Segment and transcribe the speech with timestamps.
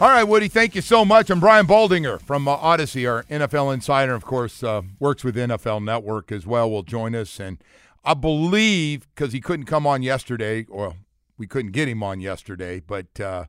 [0.00, 1.28] All right, Woody, thank you so much.
[1.28, 5.82] I'm Brian Baldinger from uh, Odyssey, our NFL insider, of course, uh, works with NFL
[5.82, 7.40] Network as well, will join us.
[7.40, 7.58] And
[8.04, 10.94] I believe, because he couldn't come on yesterday, or
[11.36, 13.46] we couldn't get him on yesterday, but uh,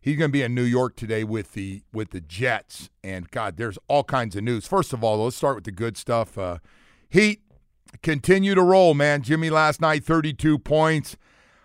[0.00, 2.88] he's going to be in New York today with the with the Jets.
[3.02, 4.66] And God, there's all kinds of news.
[4.66, 6.38] First of all, let's start with the good stuff.
[6.38, 6.60] Uh,
[7.10, 7.42] Heat
[8.02, 9.20] continue to roll, man.
[9.20, 11.18] Jimmy last night, 32 points.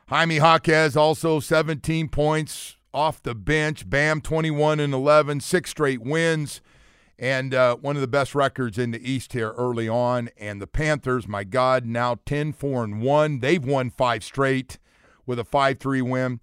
[0.09, 3.89] Jaime Jaquez also 17 points off the bench.
[3.89, 6.61] Bam, 21 and 11, six straight wins,
[7.17, 10.29] and uh, one of the best records in the East here early on.
[10.37, 13.39] And the Panthers, my God, now 10 4 and 1.
[13.39, 14.79] They've won five straight
[15.25, 16.39] with a 5 3 win.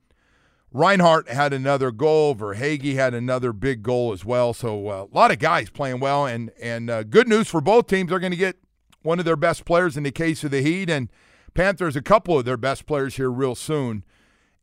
[0.73, 2.35] Reinhart had another goal.
[2.35, 4.53] Verhaeghe had another big goal as well.
[4.53, 7.87] So uh, a lot of guys playing well, and and uh, good news for both
[7.87, 8.11] teams.
[8.11, 8.59] They're going to get
[9.03, 11.09] one of their best players in the case of the Heat, and
[11.55, 14.05] Panthers a couple of their best players here real soon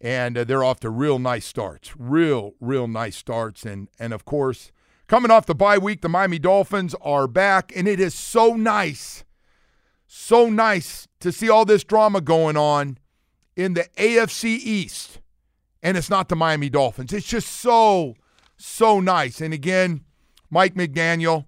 [0.04, 3.64] and uh, they're off to real nice starts, real, real nice starts.
[3.64, 4.72] And and of course,
[5.08, 9.24] coming off the bye week, the Miami Dolphins are back, and it is so nice,
[10.06, 12.98] so nice to see all this drama going on
[13.56, 15.22] in the AFC East,
[15.82, 17.14] and it's not the Miami Dolphins.
[17.14, 18.16] It's just so,
[18.58, 19.40] so nice.
[19.40, 20.04] And again,
[20.50, 21.46] Mike McDaniel,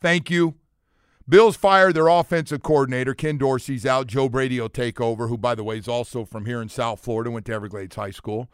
[0.00, 0.56] thank you.
[1.26, 3.14] Bills fired their offensive coordinator.
[3.14, 4.06] Ken Dorsey's out.
[4.06, 7.00] Joe Brady will take over, who, by the way, is also from here in South
[7.00, 8.50] Florida, went to Everglades High School.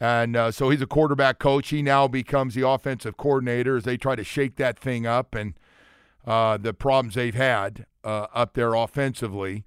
[0.00, 1.68] And uh, so he's a quarterback coach.
[1.68, 5.54] He now becomes the offensive coordinator as they try to shake that thing up and
[6.26, 9.64] uh, the problems they've had uh, up there offensively.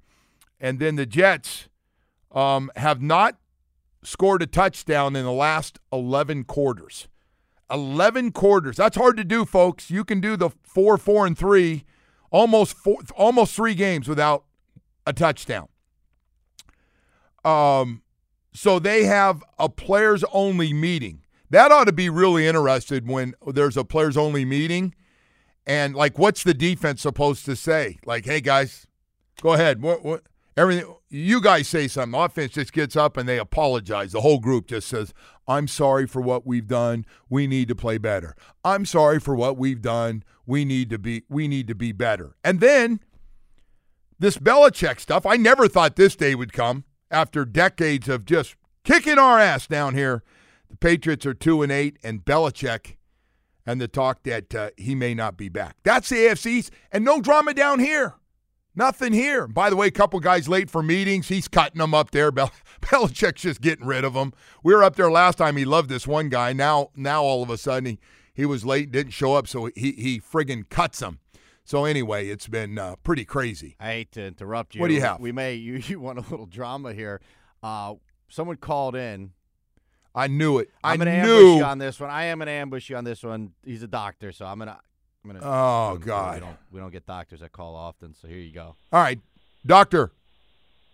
[0.60, 1.70] And then the Jets
[2.34, 3.38] um, have not
[4.04, 7.08] scored a touchdown in the last 11 quarters.
[7.72, 8.76] 11 quarters.
[8.76, 9.90] That's hard to do, folks.
[9.90, 11.86] You can do the 4 4 and 3
[12.32, 14.46] almost four, almost three games without
[15.06, 15.68] a touchdown.
[17.44, 18.02] Um,
[18.54, 21.22] so they have a players only meeting.
[21.50, 24.96] That ought to be really interested when there's a players only meeting.
[25.68, 28.00] And like, what's the defense supposed to say?
[28.06, 28.88] Like, hey guys,
[29.42, 29.82] go ahead.
[29.82, 30.24] What, what,
[30.58, 32.20] everything you guys say something.
[32.20, 34.12] Offense just gets up and they apologize.
[34.12, 35.14] The whole group just says,
[35.48, 37.06] "I'm sorry for what we've done.
[37.30, 38.36] We need to play better.
[38.64, 40.24] I'm sorry for what we've done.
[40.46, 43.00] We need to be we need to be better." And then
[44.20, 45.26] this Belichick stuff.
[45.26, 49.94] I never thought this day would come after decades of just kicking our ass down
[49.94, 50.24] here.
[50.70, 52.96] The Patriots are two and eight, and Belichick
[53.66, 55.78] and the talk that uh, he may not be back.
[55.84, 58.16] That's the AFC's, and no drama down here.
[58.76, 59.48] Nothing here.
[59.48, 61.30] By the way, a couple guys late for meetings.
[61.30, 62.32] He's cutting them up there.
[62.34, 64.34] Bel- Belichick's just getting rid of them.
[64.64, 65.56] We were up there last time.
[65.58, 66.54] He loved this one guy.
[66.54, 68.00] Now, now all of a sudden he,
[68.34, 71.20] he was late, didn't show up, so he he friggin' cuts him.
[71.64, 73.76] So anyway, it's been uh, pretty crazy.
[73.80, 74.82] I hate to interrupt you.
[74.82, 75.20] What do you have?
[75.20, 77.22] We may you, you want a little drama here.
[77.64, 77.96] Uh,
[78.30, 79.32] someone called in.
[80.14, 80.70] I knew it.
[80.84, 82.10] I'm I gonna ambush you on this one.
[82.10, 83.52] I am gonna ambush you on this one.
[83.66, 84.80] He's a doctor, so I'm gonna.
[85.26, 86.34] I'm gonna Oh, we- God.
[86.36, 88.76] We don't, we don't get doctors that call often, so here you go.
[88.94, 89.20] All right,
[89.66, 90.12] doctor,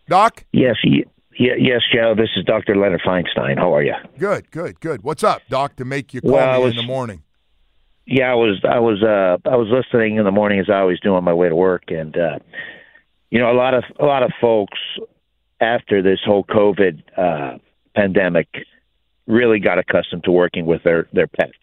[0.07, 0.45] doc.
[0.53, 1.03] Yes, ye-
[1.37, 2.15] ye- yes, Joe.
[2.15, 2.75] This is Dr.
[2.75, 3.57] Leonard Feinstein.
[3.57, 3.93] How are you?
[4.17, 5.03] Good, good, good.
[5.03, 5.75] What's up, doc?
[5.77, 7.23] To make you call Well, I me was- in the morning.
[8.05, 10.99] Yeah, I was I was uh I was listening in the morning as I always
[11.01, 12.39] do on my way to work and uh
[13.29, 14.77] you know a lot of a lot of folks
[15.61, 17.57] after this whole COVID uh
[17.95, 18.47] pandemic
[19.27, 21.53] really got accustomed to working with their their pets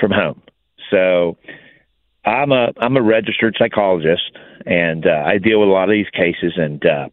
[0.00, 0.40] from home.
[0.90, 1.36] So
[2.24, 4.30] I'm a I'm a registered psychologist
[4.66, 7.08] and uh, I deal with a lot of these cases and uh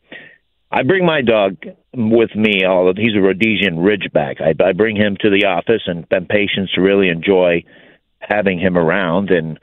[0.75, 1.55] I bring my dog
[1.93, 2.65] with me.
[2.65, 6.73] Although he's a Rhodesian Ridgeback, I, I bring him to the office, and, and patients
[6.77, 7.63] really enjoy
[8.19, 9.29] having him around.
[9.29, 9.57] And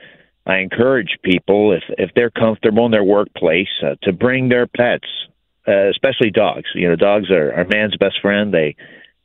[0.46, 5.06] I encourage people, if if they're comfortable in their workplace, uh, to bring their pets,
[5.68, 6.70] uh, especially dogs.
[6.74, 8.54] You know, dogs are, are man's best friend.
[8.54, 8.76] They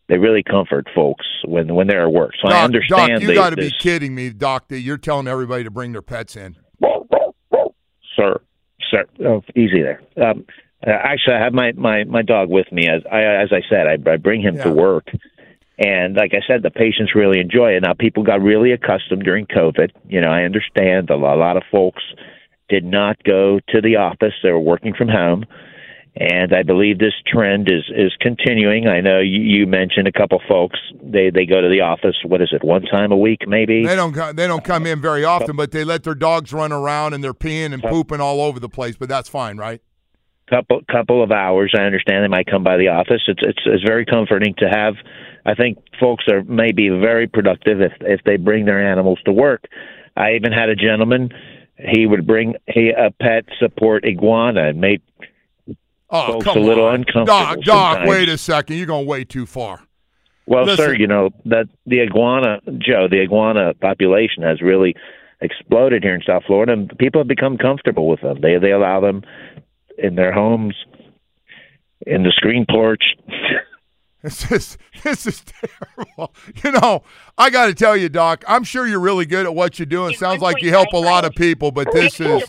[0.09, 2.33] they really comfort folks when when they're at work.
[2.41, 3.21] So I understand.
[3.21, 4.69] doc, you got to be kidding me, doc.
[4.69, 6.55] That you're telling everybody to bring their pets in.
[8.15, 8.39] sir,
[8.91, 10.01] sir, oh, easy there.
[10.21, 10.45] Um,
[10.85, 12.87] actually, I have my, my, my dog with me.
[12.87, 14.63] As I as I said, I, I bring him Yeah.
[14.65, 15.07] to work,
[15.77, 17.83] and like I said, the patients really enjoy it.
[17.83, 19.91] Now, people got really accustomed during COVID.
[20.07, 22.03] You know, I understand a lot, a lot of folks
[22.69, 25.45] did not go to the office; they were working from home,
[26.19, 28.87] and I believe this trend is is continuing.
[28.87, 32.15] I know you, you mentioned a couple folks they they go to the office.
[32.25, 32.63] What is it?
[32.63, 33.85] One time a week, maybe.
[33.85, 36.71] They don't co- they don't come in very often, but they let their dogs run
[36.71, 38.95] around and they're peeing and pooping all over the place.
[38.95, 39.81] But that's fine, right?
[40.49, 41.73] couple couple of hours.
[41.77, 43.21] I understand they might come by the office.
[43.27, 44.95] It's it's it's very comforting to have.
[45.45, 49.65] I think folks are maybe very productive if if they bring their animals to work.
[50.15, 51.29] I even had a gentleman.
[51.77, 55.01] He would bring he, a pet support iguana and made
[56.09, 56.95] Oh, folks come a little on.
[56.95, 57.25] uncomfortable.
[57.25, 58.09] Doc, Doc, sometimes.
[58.09, 58.77] wait a second.
[58.77, 59.81] You're going way too far.
[60.45, 60.85] Well, Listen.
[60.85, 64.95] sir, you know that the iguana, Joe, the iguana population has really
[65.41, 68.39] exploded here in South Florida, and people have become comfortable with them.
[68.41, 69.23] They they allow them
[69.97, 70.75] in their homes,
[72.05, 73.03] in the screen porch.
[74.23, 76.33] This is this is terrible.
[76.63, 77.03] You know,
[77.37, 78.43] I got to tell you, Doc.
[78.47, 80.15] I'm sure you're really good at what you're doing.
[80.15, 82.43] Sounds like you help a lot of people, but this is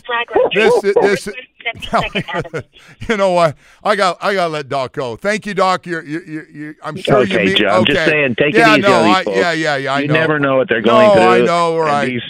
[0.53, 1.27] this is this.
[1.27, 1.35] is-
[3.09, 3.57] you know what?
[3.83, 5.15] I got I got to let Doc go.
[5.15, 5.85] Thank you, Doc.
[5.85, 6.45] You're you you.
[6.51, 7.55] you I'm sure you okay, mean.
[7.57, 7.67] Joe.
[7.67, 9.37] I'm just saying, take yeah, it easy no, on these I, folks.
[9.37, 9.93] yeah, yeah, yeah.
[9.93, 10.13] I you know.
[10.13, 11.23] never know what they're going No, through.
[11.23, 12.05] I know, and right.
[12.07, 12.21] These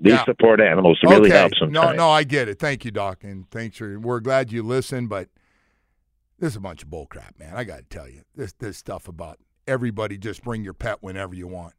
[0.00, 0.24] these Yeah.
[0.24, 1.38] support animals really okay.
[1.38, 1.96] help sometimes.
[1.96, 2.58] No, no, I get it.
[2.58, 3.98] Thank you, Doc, and thanks for.
[3.98, 5.28] We're glad you listened, but
[6.38, 7.54] this is a bunch of bullcrap, man.
[7.56, 11.34] I got to tell you, this this stuff about everybody just bring your pet whenever
[11.34, 11.74] you want.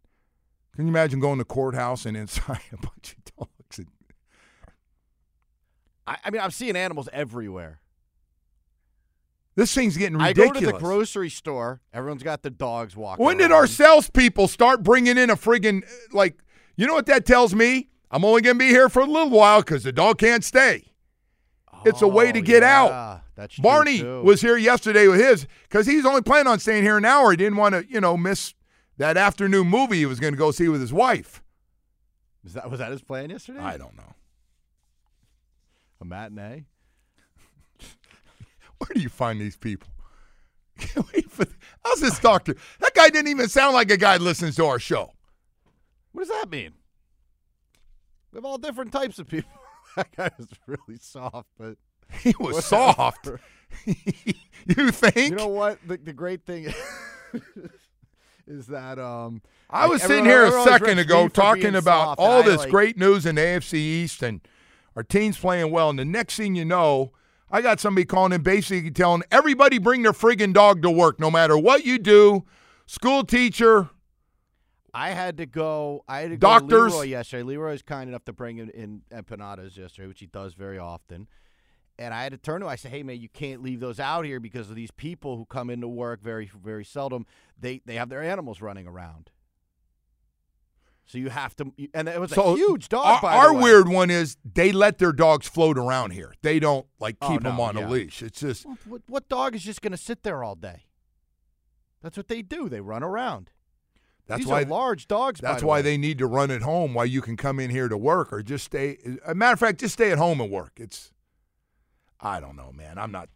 [0.76, 3.52] Can you imagine going to courthouse and inside a bunch of dogs?
[6.10, 7.80] I, I mean, I'm seeing animals everywhere.
[9.56, 10.50] this thing's getting ridiculous.
[10.50, 11.82] I go to the grocery store.
[11.94, 13.24] Everyone's got the dogs walking.
[13.26, 13.60] when did around.
[13.60, 16.40] our salespeople start bringing in a friggin' uh, like?
[16.76, 17.90] You know what that tells me?
[18.10, 20.86] I'm only gonna be here for a little while because the dog can't stay.
[21.86, 23.22] It's a way to Oh, get out.
[23.36, 27.06] That's Barney was here yesterday with his because he's only planning on staying here an
[27.06, 27.32] hour.
[27.32, 28.54] He didn't want to, you know, miss
[28.98, 31.42] that afternoon movie he was going to go see with his wife.
[32.44, 33.60] Was that was that his plan yesterday?
[33.60, 34.14] I don't know.
[36.02, 36.66] A matinee.
[38.78, 39.90] Where do you find these people?
[40.80, 41.46] Can't wait for
[41.84, 42.56] how's this doctor?
[42.80, 45.12] That guy didn't even sound like a guy that listens to our show.
[46.14, 46.72] What does that mean?
[48.32, 49.52] We have all different types of people.
[49.96, 51.76] that guy was really soft, but
[52.22, 52.62] He was whatever.
[52.62, 53.30] soft.
[53.86, 55.32] you think?
[55.32, 55.80] You know what?
[55.86, 56.74] The, the great thing
[58.48, 62.20] is that um, I like, was sitting everyone- here a second ago talking about soft,
[62.20, 64.42] all and I, this like- great news in AFC East and
[64.96, 65.90] our team's playing well.
[65.90, 67.12] And the next thing you know,
[67.52, 71.32] I got somebody calling in basically telling everybody bring their friggin' dog to work, no
[71.32, 72.46] matter what you do.
[72.86, 73.90] School teacher,
[74.94, 76.04] I had to go.
[76.08, 76.70] I had to Doctors.
[76.70, 77.44] go to Leroy yesterday.
[77.44, 81.28] Leroy was kind enough to bring in, in empanadas yesterday, which he does very often.
[81.98, 82.72] And I had to turn to him.
[82.72, 85.46] I said, "Hey, man, you can't leave those out here because of these people who
[85.46, 87.26] come into work very, very seldom.
[87.60, 89.30] They they have their animals running around.
[91.12, 91.74] So you have to.
[91.96, 93.04] And it was So a huge dog.
[93.06, 96.36] our, by our weird one is they let their dogs float around here.
[96.44, 97.88] They don't like Oh, keep them on yeah.
[97.88, 98.22] a leash.
[98.22, 100.84] It's just Well, What, what dog is just going to sit there all day?
[102.04, 102.70] That's what they do.
[102.70, 103.50] They run around.
[104.28, 105.42] that's These why are large dogs.
[105.42, 105.82] by That's the why way.
[105.82, 108.44] they need to run at home while you can come in here to work or
[108.44, 109.00] just stay.
[109.26, 110.74] A matter of fact, just stay at home and work.
[110.78, 111.12] It's,
[112.22, 113.00] I don't know, man.
[113.00, 113.30] I'm not.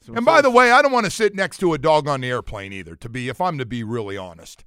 [0.00, 2.22] So And by the way, I don't want to sit next to a dog on
[2.22, 2.96] the airplane either.
[2.96, 4.64] To be, if I'm to be really honest,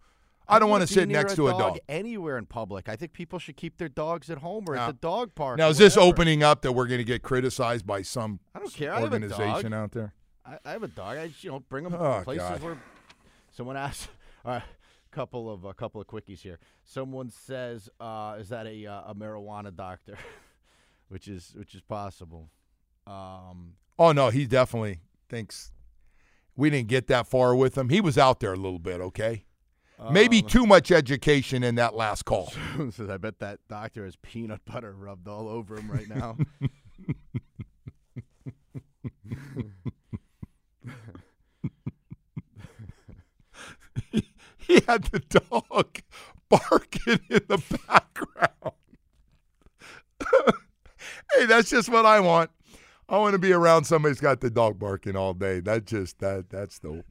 [0.53, 1.77] I don't want wanna sit next to a dog.
[1.89, 2.87] anywhere in public.
[2.89, 5.57] I think people should keep their dogs at home or Now- at the dog park.
[5.57, 8.73] Now, is this opening up that we're going to get criticized by some I don't
[8.73, 8.91] care.
[8.91, 9.73] I have a organization dog.
[9.73, 10.13] out there?
[10.45, 11.17] I, I have a dog.
[11.17, 12.61] I just, you know bring them Oh, places God.
[12.61, 12.77] where
[13.51, 14.07] someone asks.
[14.45, 14.63] All right,
[15.11, 16.59] couple of a couple of quickies here.
[16.83, 20.17] Someone says, uh, "Is that a uh, a marijuana doctor?"
[21.07, 22.49] which is which is possible.
[23.07, 25.71] Um, Oh no, he definitely thinks
[26.55, 27.89] we didn't get that far with him.
[27.89, 29.45] He was out there a little bit, okay.
[30.11, 32.53] Maybe um, too much education in that last call.
[32.91, 36.37] Says, "I bet that doctor has peanut butter rubbed all over him right now."
[44.57, 46.01] he had the dog
[46.49, 48.75] barking in the background.
[51.33, 52.51] hey, that's just what I want.
[53.09, 55.59] I want to be around somebody who's got the dog barking all day.
[55.59, 57.03] That just that that's the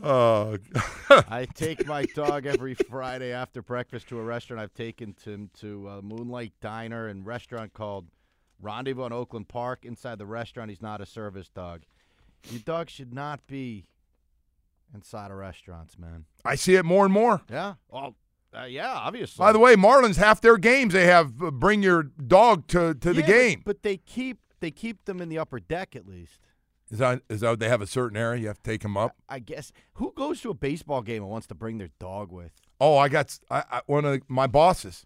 [0.00, 0.56] Oh,
[1.10, 4.62] I take my dog every Friday after breakfast to a restaurant.
[4.62, 8.06] I've taken him to a uh, Moonlight Diner and restaurant called
[8.60, 9.84] Rendezvous in Oakland Park.
[9.84, 11.82] Inside the restaurant, he's not a service dog.
[12.50, 13.86] Your dog should not be
[14.94, 16.26] inside of restaurants, man.
[16.44, 17.42] I see it more and more.
[17.50, 17.74] Yeah.
[17.88, 18.14] Well,
[18.56, 19.42] uh, yeah, obviously.
[19.42, 23.12] By the way, Marlins half their games they have uh, bring your dog to, to
[23.12, 23.62] the Yeah, but- game.
[23.64, 26.40] but, they keep they keep them in the upper deck at least.
[26.90, 29.14] Is that is that they have a certain area you have to take them up?
[29.28, 32.52] I guess who goes to a baseball game and wants to bring their dog with?
[32.80, 35.04] Oh, I got I, I, one of my bosses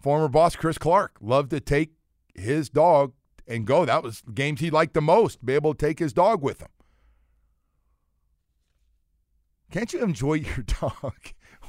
[0.00, 1.92] former boss Chris Clark loved to take
[2.34, 3.12] his dog
[3.46, 3.84] and go.
[3.84, 6.68] That was games he liked the most, be able to take his dog with him.
[9.70, 11.14] Can't you enjoy your dog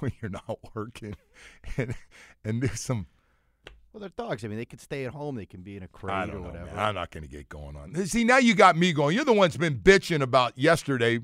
[0.04, 1.16] when you're not working
[1.78, 1.96] and,
[2.44, 3.08] and do some
[3.94, 4.44] Well, they're dogs.
[4.44, 5.36] I mean, they could stay at home.
[5.36, 6.66] They can be in a crate or know, whatever.
[6.66, 6.80] man.
[6.80, 7.96] I'm not going to get going on.
[8.06, 9.16] See, now you got me going.
[9.16, 11.20] You're the one's been bitching about yesterday.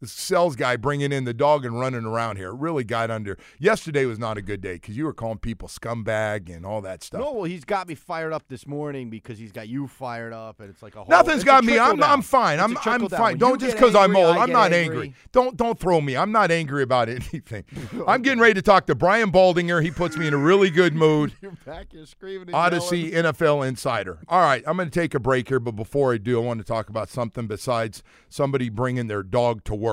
[0.00, 3.36] The sales guy bringing in the dog and running around here It really got under.
[3.58, 7.02] Yesterday was not a good day because you were calling people scumbag and all that
[7.02, 7.20] stuff.
[7.20, 10.60] No, well, he's got me fired up this morning because he's got you fired up,
[10.60, 11.08] and it's like a whole.
[11.08, 11.78] Nothing's got me.
[11.78, 12.02] I'm.
[12.02, 12.60] I'm fine.
[12.60, 13.20] It's I'm I'm fine.
[13.20, 14.36] When Don't just because I'm old.
[14.36, 14.96] I'm not angry.
[14.96, 15.14] angry.
[15.32, 16.16] Don't don't throw me.
[16.16, 17.64] I'm not angry about anything.
[18.06, 19.82] I'm getting ready to talk to Brian Baldinger.
[19.82, 21.32] He puts me in a really good mood.
[21.40, 22.54] You're back here screaming.
[22.54, 23.32] Odyssey yelling.
[23.34, 24.18] NFL Insider.
[24.28, 26.58] All right, I'm going to take a break here, but before I do, I want
[26.58, 29.87] to talk about something besides somebody bringing their dog to work.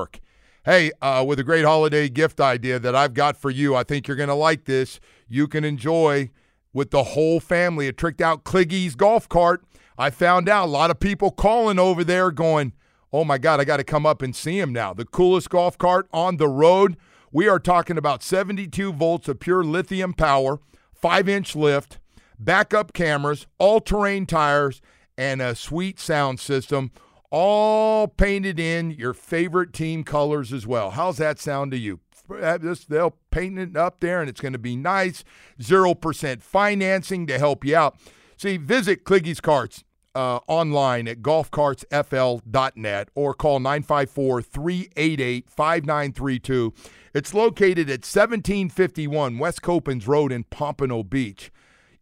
[0.65, 4.07] Hey, uh, with a great holiday gift idea that I've got for you, I think
[4.07, 4.99] you're going to like this.
[5.27, 6.31] You can enjoy
[6.73, 9.63] with the whole family a tricked out Cliggy's golf cart.
[9.97, 12.73] I found out a lot of people calling over there going,
[13.13, 14.93] oh my God, I got to come up and see him now.
[14.93, 16.97] The coolest golf cart on the road.
[17.31, 20.59] We are talking about 72 volts of pure lithium power,
[20.93, 21.99] five inch lift,
[22.39, 24.81] backup cameras, all terrain tires,
[25.17, 26.91] and a sweet sound system,
[27.37, 30.91] all painted in your favorite team colors as well.
[30.91, 31.99] How's that sound to you?
[32.29, 35.25] They'll paint it up there and it's going to be nice.
[35.59, 37.97] 0% financing to help you out.
[38.37, 39.83] See, visit Cliggy's Carts
[40.15, 46.73] uh, online at golfcartsfl.net or call 954 388 5932.
[47.13, 51.51] It's located at 1751 West Copans Road in Pompano Beach.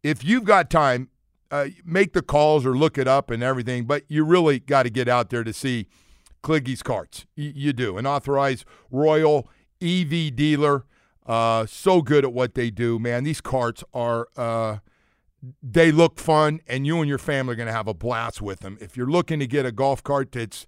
[0.04, 1.10] If you've got time,
[1.54, 4.90] uh, make the calls or look it up and everything, but you really got to
[4.90, 5.88] get out there to see
[6.42, 7.28] Cliggy's Carts.
[7.38, 8.00] Y- you do.
[8.00, 9.48] An authorized Royal
[9.80, 10.86] EV dealer.
[11.28, 13.24] Uh, so good at what they do, man.
[13.24, 14.78] These carts are, uh,
[15.62, 18.62] they look fun, and you and your family are going to have a blast with
[18.62, 18.80] them.
[18.82, 20.66] If you're looking to get a golf cart that's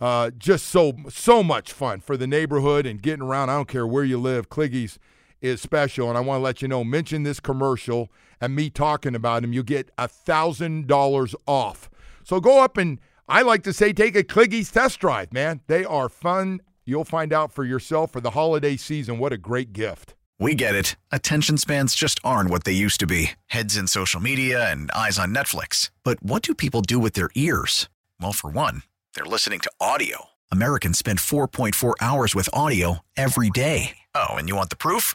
[0.00, 3.86] uh, just so so much fun for the neighborhood and getting around, I don't care
[3.86, 5.00] where you live, Cliggy's
[5.40, 6.08] is special.
[6.08, 9.52] And I want to let you know, mention this commercial and me talking about him,
[9.52, 11.90] you get a thousand dollars off.
[12.24, 15.60] So go up and I like to say take a Cliggy's test drive, man.
[15.66, 16.60] They are fun.
[16.84, 19.18] You'll find out for yourself for the holiday season.
[19.18, 20.14] What a great gift.
[20.40, 20.96] We get it.
[21.12, 25.18] Attention spans just aren't what they used to be heads in social media and eyes
[25.18, 25.90] on Netflix.
[26.02, 27.88] But what do people do with their ears?
[28.20, 28.82] Well, for one,
[29.14, 30.30] they're listening to audio.
[30.50, 33.98] Americans spend 4.4 hours with audio every day.
[34.14, 35.14] Oh, and you want the proof?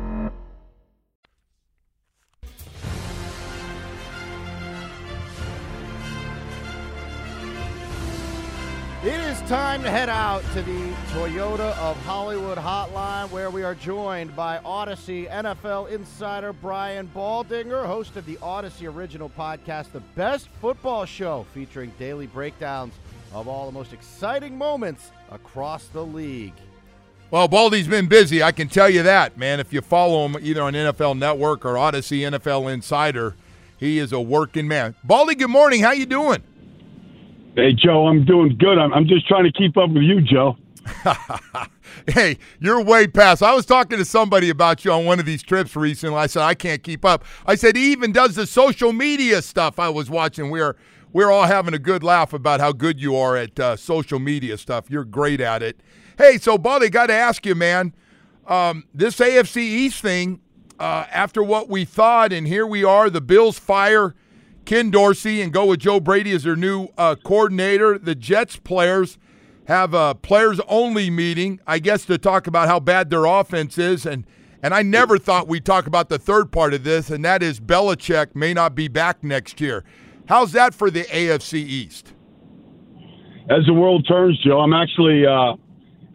[9.41, 13.73] It is time to head out to the Toyota of Hollywood hotline where we are
[13.73, 20.47] joined by Odyssey NFL insider Brian Baldinger, host of the Odyssey original podcast, The Best
[20.61, 22.93] Football Show, featuring daily breakdowns
[23.33, 26.53] of all the most exciting moments across the league.
[27.31, 28.43] Well, Baldy's been busy.
[28.43, 29.59] I can tell you that, man.
[29.59, 33.35] If you follow him either on NFL Network or Odyssey NFL Insider,
[33.75, 34.93] he is a working man.
[35.03, 35.81] Baldy, good morning.
[35.81, 36.43] How you doing?
[37.55, 38.77] Hey, Joe, I'm doing good.
[38.77, 40.57] I'm, I'm just trying to keep up with you, Joe.
[42.07, 43.43] Hey, you're way past.
[43.43, 46.15] I was talking to somebody about you on one of these trips recently.
[46.15, 47.23] I said I can't keep up.
[47.45, 49.77] I said he even does the social media stuff.
[49.77, 50.49] I was watching.
[50.49, 50.75] We're
[51.13, 54.57] we're all having a good laugh about how good you are at uh, social media
[54.57, 54.89] stuff.
[54.89, 55.81] You're great at it.
[56.17, 57.93] Hey, so Baldy, got to ask you, man.
[58.47, 60.39] Um, this AFC East thing,
[60.79, 63.09] uh, after what we thought, and here we are.
[63.09, 64.15] The Bills fire
[64.65, 67.97] Ken Dorsey and go with Joe Brady as their new uh, coordinator.
[67.97, 69.17] The Jets players
[69.65, 74.05] have a players only meeting, I guess, to talk about how bad their offense is.
[74.05, 74.25] And
[74.63, 77.59] and I never thought we'd talk about the third part of this, and that is
[77.59, 79.83] Belichick may not be back next year.
[80.27, 82.13] How's that for the AFC East?
[83.49, 85.55] As the world turns, Joe, I'm actually uh,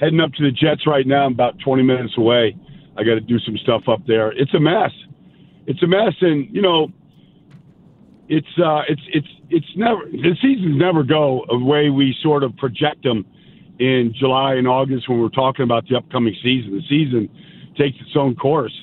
[0.00, 1.26] heading up to the Jets right now.
[1.26, 2.57] I'm about 20 minutes away.
[2.97, 4.31] I got to do some stuff up there.
[4.33, 4.93] It's a mess.
[5.67, 6.88] It's a mess, and you know,
[8.28, 12.56] it's uh, it's it's it's never the seasons never go the way we sort of
[12.56, 13.25] project them
[13.78, 16.73] in July and August when we're talking about the upcoming season.
[16.73, 17.28] The season
[17.78, 18.75] takes its own course,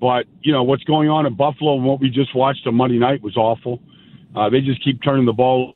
[0.00, 2.98] but you know what's going on in Buffalo and what we just watched on Monday
[2.98, 3.80] night was awful.
[4.34, 5.74] Uh, they just keep turning the ball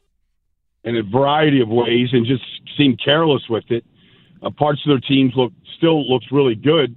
[0.84, 2.42] in a variety of ways and just
[2.76, 3.84] seem careless with it.
[4.42, 6.96] Uh, parts of their teams look still looks really good,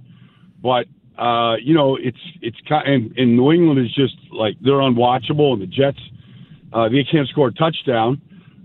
[0.60, 0.86] but
[1.18, 5.62] uh, you know, it's it's and, and New England is just like they're unwatchable, and
[5.62, 6.00] the Jets
[6.72, 8.20] uh, they can't score a touchdown.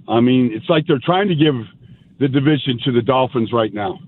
[0.08, 1.56] I mean, it's like they're trying to give
[2.20, 4.00] the division to the Dolphins right now.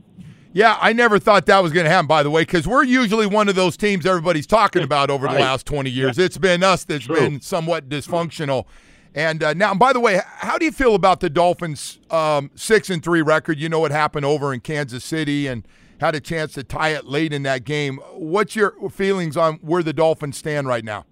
[0.51, 3.27] Yeah, I never thought that was going to happen, by the way, because we're usually
[3.27, 5.36] one of those teams everybody's talking about over right.
[5.36, 6.17] the last 20 years.
[6.17, 6.25] Yeah.
[6.25, 7.15] It's been us that's True.
[7.15, 8.65] been somewhat dysfunctional.
[9.13, 12.89] And uh, now, by the way, how do you feel about the Dolphins' um, six
[12.89, 13.60] and three record?
[13.60, 15.67] You know what happened over in Kansas City and
[16.00, 17.98] had a chance to tie it late in that game.
[18.13, 21.06] What's your feelings on where the Dolphins stand right now?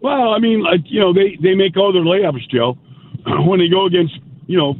[0.00, 2.78] Well, I mean, like you know, they they make all their layups, Joe,
[3.46, 4.14] when they go against
[4.46, 4.74] you know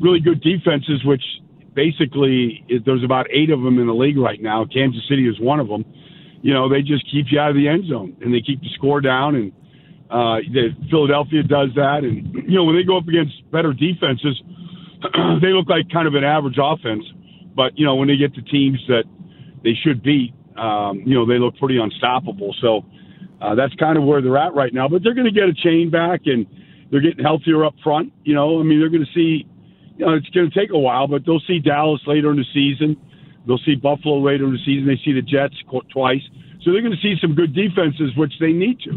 [0.00, 1.22] really good defenses, which
[1.74, 4.64] basically is, there's about eight of them in the league right now.
[4.64, 5.84] Kansas City is one of them.
[6.40, 8.68] You know, they just keep you out of the end zone and they keep the
[8.76, 9.52] score down and
[10.10, 14.40] uh, the, Philadelphia does that, and you know when they go up against better defenses,
[15.42, 17.04] they look like kind of an average offense.
[17.54, 19.04] But you know when they get to teams that
[19.62, 22.54] they should beat, um, you know they look pretty unstoppable.
[22.60, 22.84] So
[23.40, 24.88] uh, that's kind of where they're at right now.
[24.88, 26.46] But they're going to get a chain back, and
[26.90, 28.12] they're getting healthier up front.
[28.24, 29.46] You know, I mean they're going to see.
[29.96, 32.46] You know, it's going to take a while, but they'll see Dallas later in the
[32.54, 32.96] season.
[33.48, 34.86] They'll see Buffalo later in the season.
[34.86, 35.56] They see the Jets
[35.90, 36.22] twice.
[36.62, 38.94] So they're going to see some good defenses, which they need to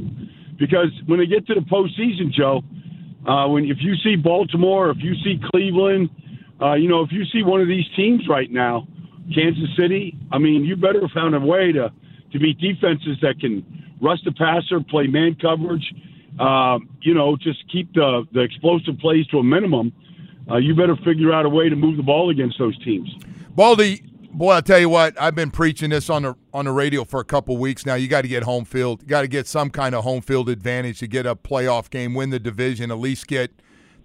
[0.61, 2.61] because when they get to the postseason, Joe,
[3.27, 6.09] uh, when if you see Baltimore, if you see Cleveland,
[6.61, 8.87] uh, you know, if you see one of these teams right now,
[9.33, 11.91] Kansas City, I mean, you better have found a way to
[12.31, 13.65] to beat defenses that can
[14.01, 15.93] rush the passer, play man coverage,
[16.39, 19.91] um, you know, just keep the the explosive plays to a minimum.
[20.49, 23.09] Uh, you better figure out a way to move the ball against those teams.
[23.55, 24.03] Baldy,
[24.33, 27.19] Boy, I'll tell you what, I've been preaching this on the on the radio for
[27.19, 27.95] a couple weeks now.
[27.95, 29.01] You got to get home field.
[29.01, 32.13] You got to get some kind of home field advantage to get a playoff game,
[32.13, 33.51] win the division, at least get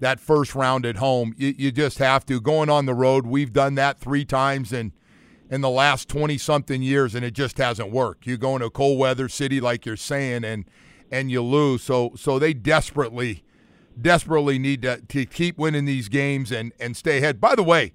[0.01, 1.35] that first round at home.
[1.37, 2.41] You, you just have to.
[2.41, 4.93] Going on the road, we've done that three times in
[5.51, 8.27] in the last twenty something years, and it just hasn't worked.
[8.27, 10.65] You go into a cold weather city like you're saying, and
[11.11, 11.83] and you lose.
[11.83, 13.45] So so they desperately,
[14.01, 17.41] desperately need to, to keep winning these games and and stay ahead.
[17.41, 17.93] By the way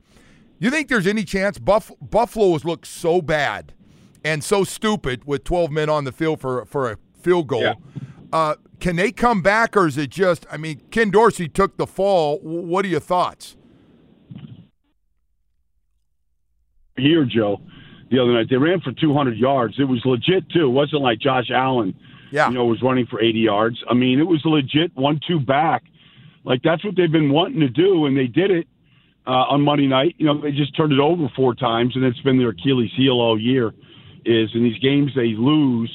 [0.61, 3.73] you think there's any chance Buff- Buffalo has looked so bad
[4.23, 7.63] and so stupid with 12 men on the field for for a field goal?
[7.63, 7.73] Yeah.
[8.31, 10.45] Uh, can they come back, or is it just?
[10.51, 12.39] I mean, Ken Dorsey took the fall.
[12.39, 13.55] What are your thoughts?
[16.97, 17.61] Here, Joe,
[18.09, 19.75] the other night they ran for 200 yards.
[19.79, 20.65] It was legit too.
[20.65, 21.95] It wasn't like Josh Allen,
[22.31, 22.49] yeah.
[22.49, 23.83] you know, was running for 80 yards.
[23.89, 25.83] I mean, it was legit one-two back.
[26.43, 28.67] Like that's what they've been wanting to do, and they did it
[29.27, 30.15] uh, on Monday night.
[30.17, 33.13] You know, they just turned it over four times, and it's been their Achilles heel
[33.13, 33.73] all year.
[34.25, 35.89] Is in these games they lose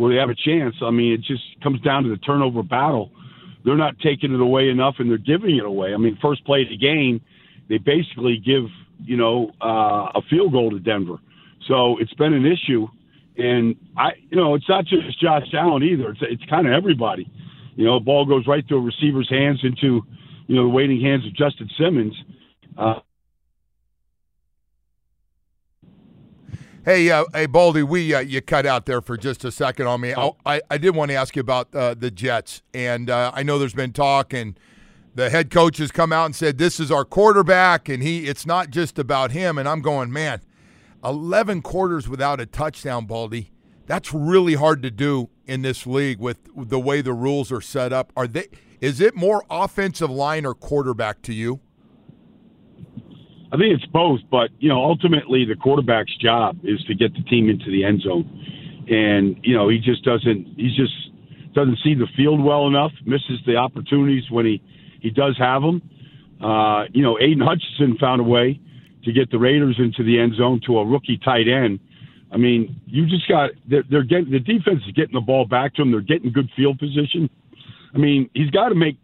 [0.00, 0.74] where they have a chance.
[0.80, 3.10] I mean, it just comes down to the turnover battle.
[3.66, 5.92] They're not taking it away enough, and they're giving it away.
[5.92, 7.20] I mean, first play of the game,
[7.68, 8.64] they basically give
[9.04, 11.16] you know uh, a field goal to Denver.
[11.68, 12.88] So it's been an issue,
[13.36, 16.08] and I, you know, it's not just Josh Allen either.
[16.12, 17.30] It's it's kind of everybody.
[17.76, 20.00] You know, the ball goes right through a receiver's hands into,
[20.46, 22.14] you know, the waiting hands of Justin Simmons,
[22.78, 23.00] uh,
[26.90, 30.00] Hey, uh, hey, Baldy, we uh, you cut out there for just a second on
[30.00, 30.12] me.
[30.16, 30.36] Oh.
[30.44, 33.60] I, I did want to ask you about uh, the Jets, and uh, I know
[33.60, 34.58] there's been talk, and
[35.14, 38.44] the head coach has come out and said this is our quarterback, and he it's
[38.44, 39.56] not just about him.
[39.56, 40.40] And I'm going, man,
[41.04, 43.52] 11 quarters without a touchdown, Baldy.
[43.86, 47.92] That's really hard to do in this league with the way the rules are set
[47.92, 48.12] up.
[48.16, 48.48] Are they?
[48.80, 51.60] Is it more offensive line or quarterback to you?
[53.52, 57.22] I think it's both, but you know, ultimately the quarterback's job is to get the
[57.22, 58.24] team into the end zone,
[58.88, 60.54] and you know he just doesn't.
[60.56, 60.94] He just
[61.54, 62.92] doesn't see the field well enough.
[63.04, 64.62] Misses the opportunities when he
[65.00, 65.82] he does have them.
[66.40, 68.60] Uh, you know, Aidan Hutchinson found a way
[69.04, 71.80] to get the Raiders into the end zone to a rookie tight end.
[72.32, 75.74] I mean, you just got they're, they're getting the defense is getting the ball back
[75.74, 75.90] to him.
[75.90, 77.28] They're getting good field position.
[77.94, 78.96] I mean, he's got to make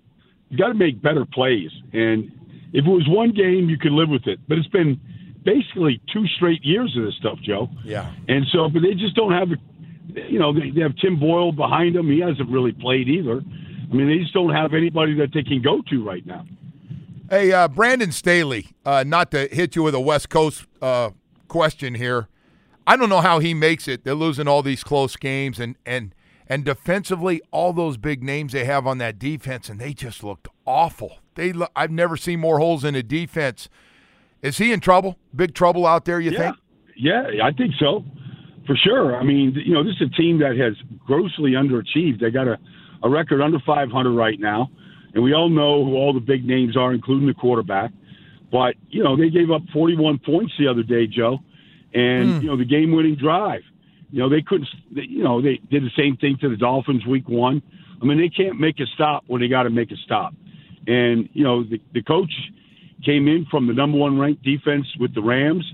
[0.49, 2.31] he's got to make better plays, and
[2.77, 4.39] if it was one game, you could live with it.
[4.47, 5.01] But it's been
[5.45, 7.71] basically two straight years of this stuff, Joe.
[7.83, 8.13] Yeah.
[8.29, 9.49] And so, but they just don't have,
[10.29, 12.11] you know, they, they have Tim Boyle behind them.
[12.11, 13.41] He hasn't really played either.
[13.41, 16.45] I mean, they just don't have anybody that they can go to right now.
[17.31, 21.11] Hey, uh, Brandon Staley, uh, not to hit you with a West Coast uh,
[21.49, 22.29] question here.
[22.87, 24.05] I don't know how he makes it.
[24.05, 26.15] They're losing all these close games, and and
[26.47, 30.47] and defensively, all those big names they have on that defense, and they just looked
[30.67, 31.19] awful.
[31.35, 33.69] They, I've never seen more holes in a defense.
[34.43, 35.19] Is he in trouble?
[35.35, 36.21] Big trouble out there?
[36.21, 36.39] You yeah.
[36.39, 36.57] think?
[36.97, 38.05] Yeah, I think so,
[38.67, 39.17] for sure.
[39.17, 40.75] I mean, you know, this is a team that has
[41.07, 42.21] grossly underachieved.
[42.21, 42.59] They got a,
[43.03, 44.71] a record under 500 right now,
[45.15, 47.91] and we all know who all the big names are, including the quarterback.
[48.51, 51.39] But you know, they gave up 41 points the other day, Joe,
[51.93, 52.43] and mm.
[52.43, 53.63] you know the game-winning drive.
[54.11, 54.69] You know, they couldn't.
[54.93, 57.61] You know, they did the same thing to the Dolphins week one.
[58.01, 60.33] I mean, they can't make a stop when they got to make a stop.
[60.87, 62.33] And you know, the, the coach
[63.05, 65.65] came in from the number one ranked defense with the Rams,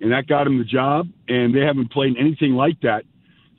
[0.00, 1.08] and that got him the job.
[1.28, 3.04] And they haven't played anything like that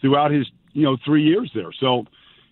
[0.01, 1.71] throughout his you know three years there.
[1.79, 2.05] So,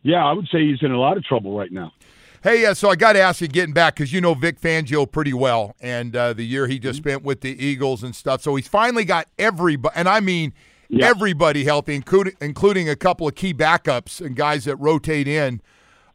[0.04, 1.94] yeah, I would say he's in a lot of trouble right now.
[2.42, 5.10] Hey, uh, so I got to ask you, getting back because you know Vic Fangio
[5.10, 7.10] pretty well, and uh, the year he just mm-hmm.
[7.10, 8.42] spent with the Eagles and stuff.
[8.42, 10.54] So he's finally got everybody, and I mean
[11.02, 15.62] everybody healthy, including including a couple of key backups and guys that rotate in.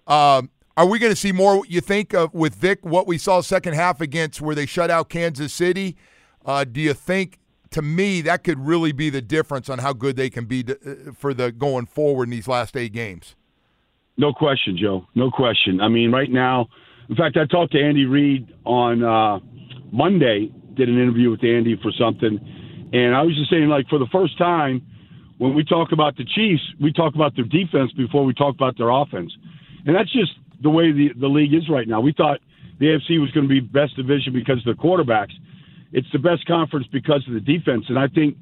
[0.06, 1.64] Um, are we going to see more?
[1.66, 5.08] You think of with Vic what we saw second half against where they shut out
[5.08, 5.96] Kansas City?
[6.44, 7.38] Uh, do you think?
[7.70, 10.74] To me, that could really be the difference on how good they can be to,
[11.08, 13.34] uh, for the going forward in these last eight games.
[14.16, 15.08] No question, Joe.
[15.16, 15.80] No question.
[15.80, 16.68] I mean, right now,
[17.08, 19.40] in fact, I talked to Andy Reid on uh,
[19.90, 20.52] Monday.
[20.74, 22.38] Did an interview with Andy for something,
[22.92, 24.82] and I was just saying, like, for the first time,
[25.38, 28.76] when we talk about the Chiefs, we talk about their defense before we talk about
[28.76, 29.32] their offense,
[29.86, 30.32] and that's just
[30.64, 32.00] the way the the league is right now.
[32.00, 32.40] We thought
[32.80, 35.32] the AFC was going to be best division because of the quarterbacks.
[35.92, 38.36] It's the best conference because of the defense, and I think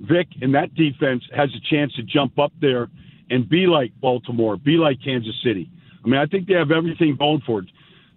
[0.00, 2.88] Vic and that defense has a chance to jump up there
[3.30, 5.70] and be like Baltimore, be like Kansas City.
[6.04, 7.66] I mean, I think they have everything going for it.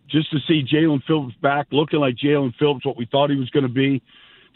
[0.09, 3.49] Just to see Jaelan Phillips back, looking like Jaelan Phillips, what we thought he was
[3.51, 4.01] going to be,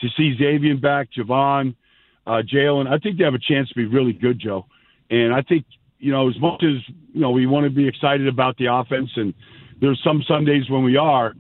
[0.02, 1.76] to see Xavier back, Javon,
[2.26, 4.66] uh, Jalen, I think they have a chance to be really good, Joe.
[5.10, 5.66] And I think,
[6.04, 6.78] you know, as much as,
[7.14, 9.34] you know, we want to be excited about the offense, and
[9.80, 11.34] there's some Sundays when we are,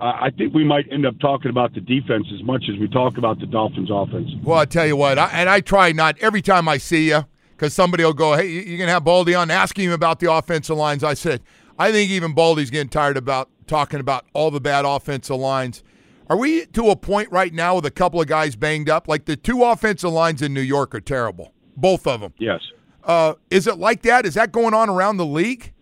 [0.00, 2.88] uh, I think we might end up talking about the defense as much as we
[2.88, 4.30] talk about the Dolphins' offense.
[4.42, 7.26] Well, I tell you what, I, and I try not every time I see you,
[7.50, 10.76] because somebody will go, hey, you're gonna have Baldy on asking him about the offensive
[10.76, 11.04] lines.
[11.04, 11.42] I said,
[11.78, 15.82] I think even Baldy's getting tired about talking about all the bad offensive lines.
[16.28, 19.08] Are we to a point right now with a couple of guys banged up?
[19.08, 22.32] Like the two offensive lines in New York are terrible, both of them.
[22.38, 22.60] Yes.
[23.06, 24.26] Uh, is it like that?
[24.26, 25.72] Is that going on around the league?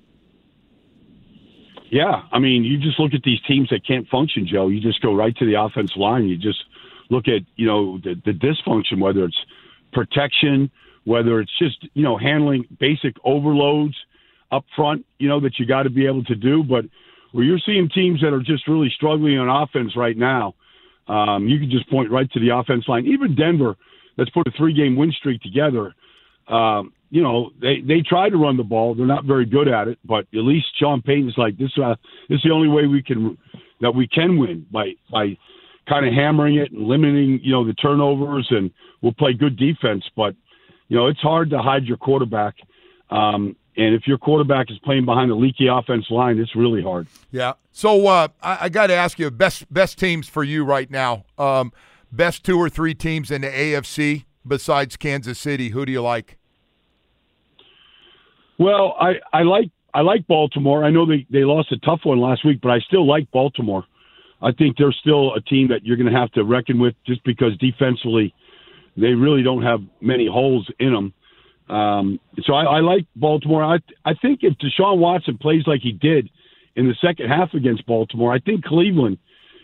[1.91, 4.69] Yeah, I mean, you just look at these teams that can't function, Joe.
[4.69, 6.25] You just go right to the offensive line.
[6.27, 6.63] You just
[7.09, 9.37] look at you know the, the dysfunction, whether it's
[9.93, 10.71] protection,
[11.05, 13.95] whether it's just you know handling basic overloads
[14.51, 16.63] up front, you know that you got to be able to do.
[16.63, 16.87] But
[17.33, 20.55] where you're seeing teams that are just really struggling on offense right now,
[21.07, 23.07] um, you can just point right to the offense line.
[23.07, 23.77] Even Denver,
[24.17, 25.95] that's put a three-game win streak together.
[26.49, 28.95] Um, you know, they they try to run the ball.
[28.95, 31.71] They're not very good at it, but at least Sean Payton's like this.
[31.79, 31.95] Uh,
[32.29, 33.39] this is the only way we can
[33.81, 35.37] that we can win by by
[35.89, 38.71] kind of hammering it and limiting you know the turnovers, and
[39.03, 40.05] we'll play good defense.
[40.17, 40.35] But
[40.89, 42.55] you know, it's hard to hide your quarterback.
[43.11, 47.09] Um, and if your quarterback is playing behind a leaky offense line, it's really hard.
[47.31, 47.55] Yeah.
[47.73, 51.25] So uh, I, I got to ask you, best best teams for you right now.
[51.39, 51.73] Um,
[52.13, 55.71] best two or three teams in the AFC besides Kansas City.
[55.71, 56.39] Who do you like?
[58.59, 60.85] Well, I, I like I like Baltimore.
[60.85, 63.85] I know they, they lost a tough one last week, but I still like Baltimore.
[64.43, 67.23] I think they're still a team that you're going to have to reckon with just
[67.25, 68.35] because defensively
[68.97, 71.15] they really don't have many holes in them.
[71.75, 73.65] Um, so I, I like Baltimore.
[73.65, 76.29] I I think if Deshaun Watson plays like he did
[76.77, 79.19] in the second half against Baltimore, I think Cleveland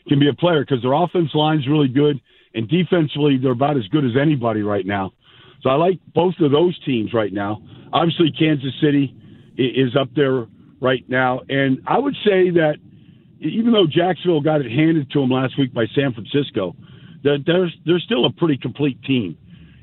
[0.09, 2.21] can be a player because their offense line's really good
[2.55, 5.13] and defensively they're about as good as anybody right now.
[5.63, 7.63] So I like both of those teams right now.
[7.93, 9.15] Obviously, Kansas City
[9.57, 10.47] is up there
[10.81, 12.77] right now, and I would say that
[13.41, 16.77] even though Jacksonville got it handed to them last week by San Francisco,
[17.23, 19.37] they're, they're, they're still a pretty complete team,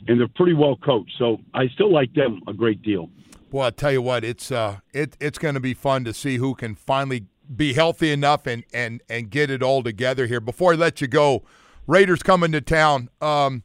[0.07, 1.13] and they're pretty well coached.
[1.17, 3.09] So I still like them a great deal.
[3.51, 6.37] Well, I tell you what, it's uh, it, it's going to be fun to see
[6.37, 10.41] who can finally be healthy enough and, and, and get it all together here.
[10.41, 11.43] Before I let you go,
[11.87, 13.09] Raiders coming to town.
[13.21, 13.63] Um,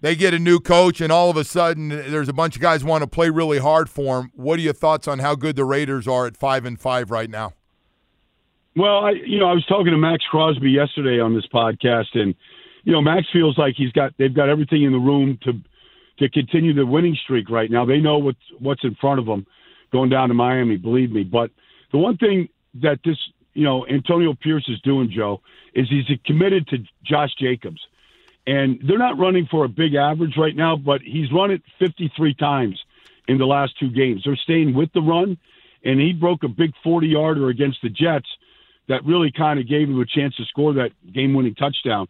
[0.00, 2.84] they get a new coach, and all of a sudden, there's a bunch of guys
[2.84, 4.30] want to play really hard for him.
[4.34, 7.30] What are your thoughts on how good the Raiders are at five and five right
[7.30, 7.52] now?
[8.76, 12.34] Well, I you know I was talking to Maxx Crosby yesterday on this podcast, and
[12.86, 15.52] you know, Max feels like he's got they've got everything in the room to
[16.18, 17.84] to continue the winning streak right now.
[17.84, 19.44] They know what's what's in front of them
[19.92, 21.24] going down to Miami, believe me.
[21.24, 21.50] But
[21.90, 23.16] the one thing that this
[23.54, 25.42] you know Antonio Pierce is doing, Joe,
[25.74, 27.80] is he's committed to Josh Jacobs.
[28.46, 32.34] And they're not running for a big average right now, but he's run it 53
[32.34, 32.80] times
[33.26, 34.22] in the last two games.
[34.24, 35.36] They're staying with the run,
[35.84, 38.28] and he broke a big 40 yarder against the Jets
[38.88, 42.06] that really kind of gave him a chance to score that game winning touchdown.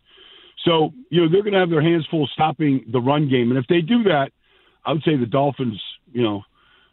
[0.65, 3.51] So, you know, they're going to have their hands full stopping the run game.
[3.51, 4.31] And if they do that,
[4.85, 5.81] I would say the Dolphins,
[6.13, 6.43] you know,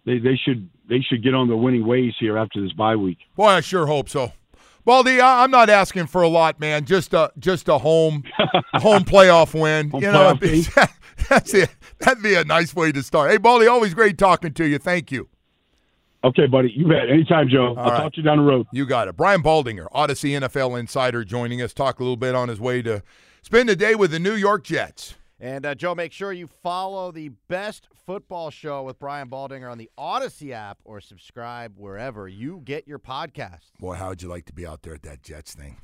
[0.05, 3.19] they, they should they should get on their winning ways here after this bye week.
[3.35, 4.33] Boy, I sure hope so.
[4.85, 6.85] Baldy, I'm not asking for a lot, man.
[6.85, 8.23] Just a just a home
[8.73, 9.89] home playoff win.
[9.89, 10.37] Home you know,
[11.29, 11.69] That's it.
[11.99, 13.31] That'd be a nice way to start.
[13.31, 14.77] Hey, Baldy, always great talking to you.
[14.77, 15.29] Thank you.
[16.23, 16.71] Okay, buddy.
[16.75, 17.09] You bet.
[17.09, 17.75] Anytime, Joe.
[17.77, 17.97] I'll right.
[17.97, 18.67] talk to you down the road.
[18.71, 19.17] You got it.
[19.17, 21.73] Brian Baldinger, Odyssey NFL insider, joining us.
[21.73, 23.03] Talk a little bit on his way to
[23.41, 25.15] spend the day with the New York Jets.
[25.43, 29.77] And uh, Joe, make sure you follow the best football show with Brian Baldinger on
[29.77, 33.73] the Odyssey app or subscribe wherever you get your podcast.
[33.77, 35.81] Boy, how would you like to be out there at that Jets thing?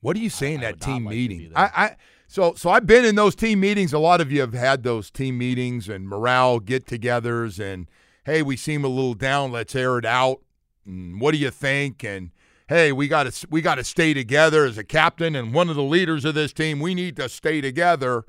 [0.00, 1.52] What are you saying I that team like meeting?
[1.54, 1.96] I, I
[2.28, 3.92] so so I've been in those team meetings.
[3.92, 7.90] A lot of you have had those team meetings and morale get-togethers and
[8.24, 9.52] hey, we seem a little down.
[9.52, 10.40] Let's air it out.
[10.86, 12.02] And what do you think?
[12.04, 12.30] And
[12.68, 15.76] hey, we got to we got to stay together as a captain and one of
[15.76, 16.80] the leaders of this team.
[16.80, 18.24] We need to stay together.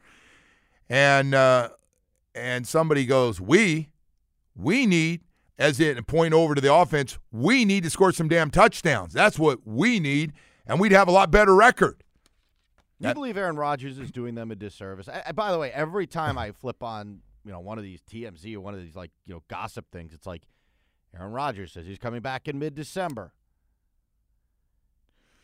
[0.89, 1.69] And uh,
[2.33, 3.89] and somebody goes, we
[4.55, 5.21] we need
[5.57, 7.17] as it point over to the offense.
[7.31, 9.13] We need to score some damn touchdowns.
[9.13, 10.33] That's what we need,
[10.65, 12.03] and we'd have a lot better record.
[13.01, 15.07] You believe Aaron Rodgers is doing them a disservice?
[15.07, 18.01] I, I- by the way, every time I flip on, you know, one of these
[18.01, 20.43] TMZ or one of these like, you know, gossip things, it's like
[21.17, 23.31] Aaron Rodgers says he's coming back in mid-December.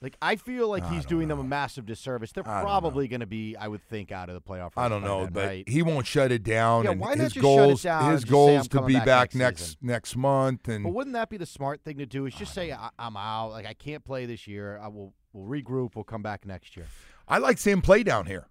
[0.02, 2.32] Like I feel like I he's doing them a massive disservice.
[2.32, 4.72] They're probably going to be, I would think, out of the playoff.
[4.78, 5.70] I don't know, then, but right?
[5.70, 6.84] he won't shut it down.
[6.84, 9.36] Yeah, and why not his just shut it down his goals to be back back
[9.36, 12.26] next next next month, and But wouldn't that be the smart thing to do?
[12.26, 13.52] Is just say I, I'm out.
[13.52, 14.80] Like I can't play this year.
[14.84, 15.14] I will.
[15.36, 15.96] We'll regroup.
[15.96, 16.88] We'll come back next year.
[17.28, 18.48] I like seeing play down here.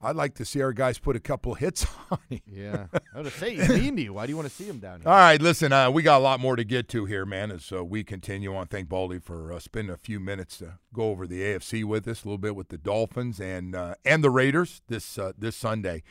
[0.00, 2.40] I'd like to see our guys put a couple hits on him.
[2.46, 4.12] Yeah, I was say he's mean to you.
[4.12, 5.08] Why do you want to see him down here?
[5.08, 7.50] All right, listen, uh, we got a lot more to get to here, man.
[7.50, 11.04] As uh, we continue on, thank Baldy for uh, spending a few minutes to go
[11.04, 14.30] over the AFC with us, a little bit with the Dolphins and uh, and the
[14.30, 16.02] Raiders this uh, this Sunday.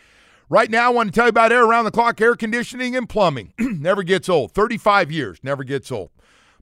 [0.49, 3.07] Right now, I want to tell you about air around the clock air conditioning and
[3.09, 3.53] plumbing.
[3.59, 4.51] never gets old.
[4.51, 6.09] Thirty five years, never gets old.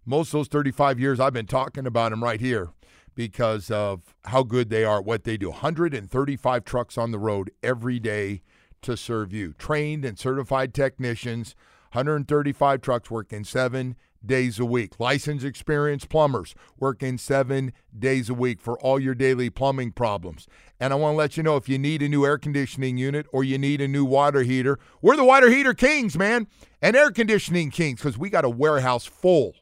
[0.05, 2.69] Most of those thirty five years, I've been talking about them right here
[3.15, 5.49] because of how good they are, at what they do.
[5.49, 8.41] 135 trucks on the road every day
[8.81, 9.53] to serve you.
[9.53, 11.55] Trained and certified technicians,
[11.91, 13.95] 135 trucks working seven
[14.25, 14.99] days a week.
[14.99, 20.47] Licensed, experienced plumbers working seven days a week for all your daily plumbing problems.
[20.79, 23.25] And I want to let you know if you need a new air conditioning unit
[23.31, 26.47] or you need a new water heater, we're the water heater kings, man,
[26.81, 29.55] and air conditioning kings because we got a warehouse full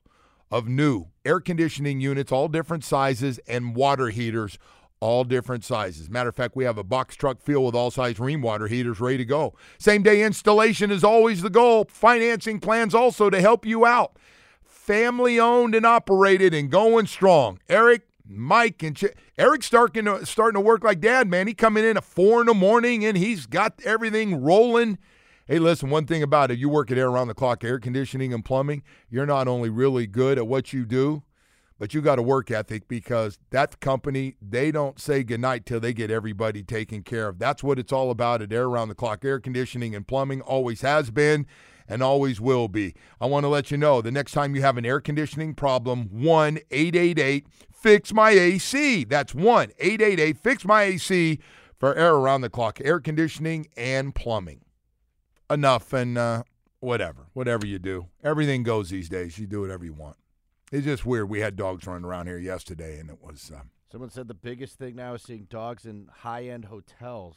[0.52, 4.58] of new air conditioning units, all different sizes, and water heaters,
[5.00, 6.10] all different sizes.
[6.10, 9.00] Matter of fact, we have a box truck filled with all size Rheem water heaters
[9.00, 9.56] ready to go.
[9.78, 11.86] Same day installation is always the goal.
[11.90, 14.18] Financing plans also to help you out.
[14.64, 17.60] Family owned and operated and going strong.
[17.70, 19.06] Eric, Mike, and Ch-
[19.38, 21.48] Eric's starting to, starting to work like dad, man.
[21.48, 24.98] He coming in at four in the morning and he's got everything rolling.
[25.52, 28.34] Hey, listen, one thing about it, you work at air around the clock air conditioning
[28.34, 31.24] and plumbing, you're not only really good at what you do,
[31.78, 35.92] but you got a work ethic because that company, they don't say goodnight till they
[35.92, 37.38] get everybody taken care of.
[37.38, 40.80] That's what it's all about at air around the clock air conditioning and plumbing, always
[40.84, 41.46] has been
[41.86, 42.96] and always will be.
[43.20, 46.08] I want to let you know the next time you have an air conditioning problem,
[46.12, 49.04] 1 888 Fix My AC.
[49.04, 51.40] That's 1 888 Fix My AC
[51.78, 54.62] for air around the clock air conditioning and plumbing
[55.52, 56.44] enough and uh,
[56.80, 58.08] whatever, whatever you do.
[58.24, 59.38] Everything goes these days.
[59.38, 60.18] You do whatever you want.
[60.72, 61.30] It's just weird.
[61.30, 63.52] We had dogs running around here yesterday, and it was.
[63.54, 63.62] Uh,
[63.92, 67.36] Someone said the biggest thing now is seeing dogs in high-end hotels.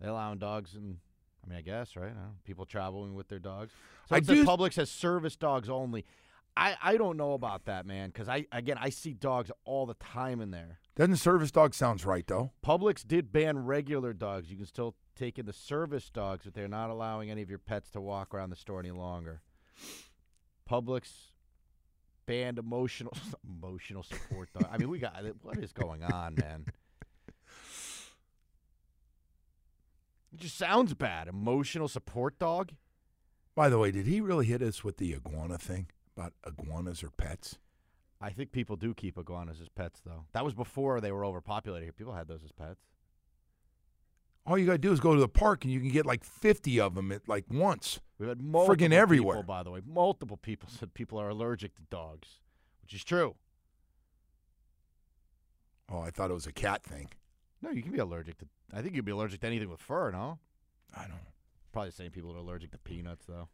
[0.00, 0.98] They allowing dogs in.
[1.44, 2.12] I mean, I guess right.
[2.12, 3.72] I people traveling with their dogs.
[4.08, 6.04] So I do- Publix has service dogs only.
[6.56, 9.94] I, I don't know about that, man, because I again I see dogs all the
[9.94, 10.78] time in there.
[10.96, 12.52] doesn't service dog sounds right though?
[12.64, 14.50] Publix did ban regular dogs.
[14.50, 17.58] You can still take in the service dogs, but they're not allowing any of your
[17.58, 19.42] pets to walk around the store any longer.
[20.68, 21.10] Publix
[22.26, 23.12] banned emotional
[23.48, 24.68] emotional support dog.
[24.72, 26.64] I mean, we got what is going on, man?
[30.32, 31.28] It just sounds bad.
[31.28, 32.70] Emotional support dog.
[33.56, 37.10] By the way, did he really hit us with the iguana thing about iguanas or
[37.10, 37.58] pets?
[38.20, 40.26] I think people do keep iguanas as pets, though.
[40.32, 41.92] That was before they were overpopulated here.
[41.92, 42.80] People had those as pets.
[44.46, 46.24] All you got to do is go to the park and you can get like
[46.24, 48.00] 50 of them at like once.
[48.18, 49.42] We've had multiple people, everywhere.
[49.42, 49.80] by the way.
[49.86, 52.40] Multiple people said people are allergic to dogs,
[52.82, 53.36] which is true.
[55.90, 57.08] Oh, I thought it was a cat thing.
[57.62, 58.46] No, you can be allergic to.
[58.72, 60.10] I think you'd be allergic to anything with fur.
[60.10, 60.38] No,
[60.96, 61.18] I don't.
[61.72, 63.48] probably the same people that are allergic to peanuts, though.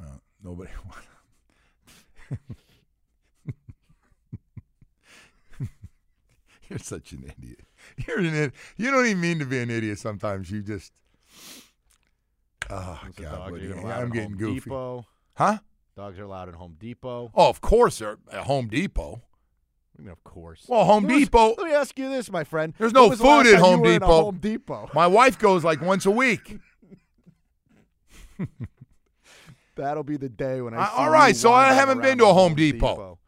[0.00, 0.70] Uh, nobody.
[6.68, 7.60] You're such an idiot.
[8.06, 8.52] You're an idiot.
[8.76, 9.98] You don't even mean to be an idiot.
[9.98, 10.92] Sometimes you just.
[12.70, 14.60] Oh God, Woody, I'm getting Home goofy.
[14.60, 15.06] Depot.
[15.34, 15.58] Huh?
[15.96, 17.30] Dogs are allowed at Home Depot.
[17.34, 19.22] Oh, of course they're at Home Depot.
[19.98, 20.64] I mean, of course.
[20.68, 22.72] Well, Home was- Depot- Let me ask you this, my friend.
[22.78, 24.06] There's no was the food at Home in Depot.
[24.06, 24.90] Home Depot.
[24.94, 26.58] My wife goes like once a week.
[29.76, 30.84] That'll be the day when I.
[30.84, 33.18] Uh, all right, so I haven't been to a the Home Depot.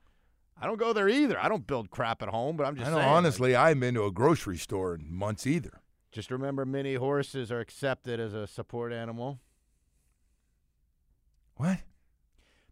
[0.61, 1.41] I don't go there either.
[1.41, 3.09] I don't build crap at home, but I'm just I know, saying.
[3.09, 5.81] like, honestly, I haven't been to a grocery store in months either.
[6.13, 9.41] just remember, mini horses are accepted as a support animal.
[11.57, 11.79] What?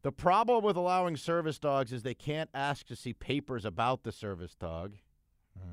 [0.02, 4.12] The problem with allowing service dogs is they can't ask to see papers about the
[4.12, 4.94] service dog.
[5.56, 5.64] Uh,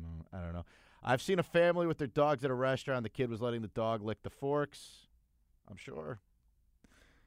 [0.00, 0.64] no, I don't know.
[1.02, 3.02] I've seen a family with their dogs at a restaurant.
[3.02, 5.08] The kid was letting the dog lick the forks.
[5.68, 6.20] I'm sure.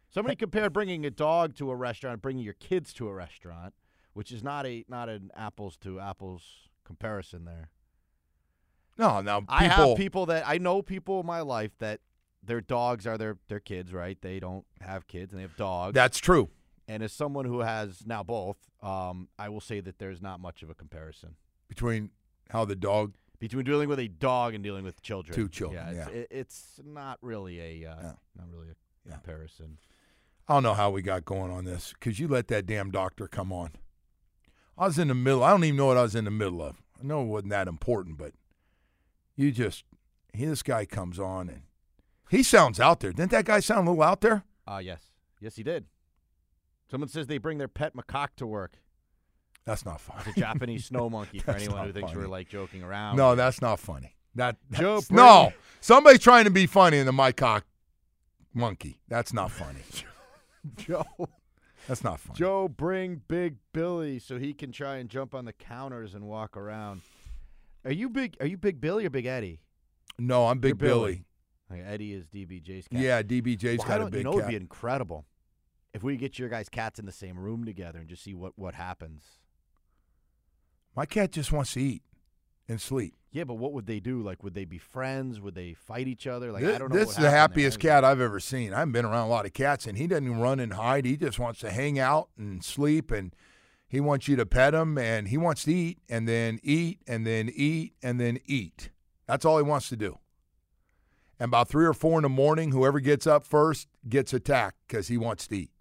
[0.10, 3.73] Somebody compared bringing a dog to a restaurant, bringing your kids to a restaurant,
[4.15, 6.41] which is not a not an apples to apples
[6.84, 7.69] comparison there.
[8.97, 9.56] No, now people.
[9.56, 11.99] I have people that I know people in my life that
[12.41, 14.17] their dogs are their their kids, right?
[14.21, 15.93] They don't have kids and they have dogs.
[15.93, 16.49] That's true.
[16.88, 20.62] And as someone who has now both, um, I will say that there's not much
[20.63, 21.36] of a comparison
[21.67, 22.12] Between
[22.51, 23.15] how the dog.
[23.39, 25.36] between dealing with a dog and dealing with children.
[25.36, 26.15] Two children, Yeah, it's, yeah.
[26.21, 28.12] it, it's not really a uh, Yeah.
[28.38, 29.78] not really a comparison.
[30.47, 33.28] I don't know how we got going on this because you let that damn doctor
[33.28, 33.71] come on.
[34.77, 35.43] I was in the middle.
[35.43, 36.81] I don't even know what I was in the middle of.
[36.99, 38.33] I know it wasn't that important, but
[39.35, 39.83] you just,
[40.33, 41.61] this guy comes on and
[42.29, 43.11] he sounds out there.
[43.11, 44.43] Didn't that guy sound a little out there?
[44.67, 45.01] Uh yes,
[45.39, 45.85] yes, he did.
[46.89, 48.73] Someone says they bring their pet macaque to work.
[49.65, 50.21] That's not funny.
[50.27, 53.15] It's a Japanese snow monkey for anyone who thinks we're like joking around.
[53.17, 54.15] No, that's not funny.
[54.35, 57.63] That Joe, bring- no, somebody's trying to be funny in the macaque
[58.53, 58.99] monkey.
[59.07, 59.81] That's not funny.
[60.77, 61.05] Joe.
[61.87, 62.35] That's not fun.
[62.35, 66.57] Joe, bring Big Billy so he can try and jump on the counters and walk
[66.57, 67.01] around.
[67.83, 68.35] Are you big?
[68.39, 69.59] Are you Big Billy or Big Eddie?
[70.17, 71.25] No, I'm Big You're Billy.
[71.69, 71.81] Billy.
[71.81, 72.99] Like, Eddie is DBJ's cat.
[72.99, 74.39] Yeah, DBJ's Why got a big You know, cat.
[74.41, 75.25] it'd be incredible
[75.93, 78.53] if we get your guys' cats in the same room together and just see what
[78.57, 79.23] what happens.
[80.95, 82.01] my cat just wants to eat
[82.67, 83.13] and sleep.
[83.32, 84.21] Yeah, but what would they do?
[84.21, 85.41] Like, would they be friends?
[85.41, 86.51] Would they fight each other?
[86.54, 86.97] Like, this I don't know.
[86.97, 87.39] this is the happened there.
[87.39, 88.73] happiest cat I've ever seen.
[88.73, 91.06] I haven't been around a lot of cats, and he doesn't run and hide.
[91.06, 93.36] He just wants to hang out and sleep, and
[93.89, 97.28] he wants you to pet him, and he wants to eat, and then eat, and
[97.28, 98.89] then eat, and then eat.
[99.28, 100.17] That's all he wants to do.
[101.38, 105.10] And about three or four in the morning, whoever gets up first gets attacked because
[105.10, 105.71] he wants to eat.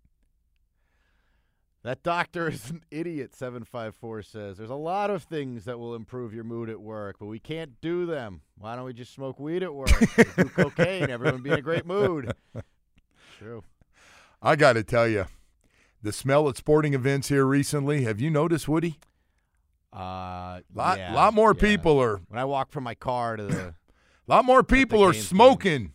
[1.85, 4.57] That doctor is an idiot, 754 says.
[4.57, 7.79] There's a lot of things that will improve your mood at work, but we can't
[7.83, 8.40] do them.
[8.57, 9.90] Why don't we just smoke weed at work?
[10.35, 12.33] do cocaine, everyone be in a great mood.
[13.38, 13.64] True.
[14.40, 15.27] I got to tell you,
[16.03, 18.05] the smell at sporting events here recently.
[18.05, 18.99] Have you noticed, Woody?
[19.92, 21.61] Uh, Lot, yeah, lot more yeah.
[21.61, 23.75] people are, When I walk from my car to the,
[24.27, 25.92] lot more people are smoking.